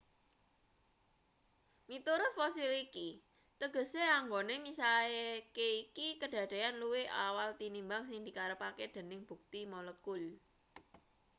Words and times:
"miturut 1.89 2.33
fosil 2.39 2.71
iki 2.85 3.09
tegese 3.59 4.01
anggone 4.17 4.53
misahke 4.65 5.67
iki 5.83 6.07
kadadeyan 6.21 6.75
luwih 6.81 7.07
awal 7.27 7.49
tinimbang 7.59 8.03
sing 8.05 8.19
dikarepke 8.27 8.85
dening 8.95 9.21
bukti 9.29 9.59
molekul. 9.73 10.23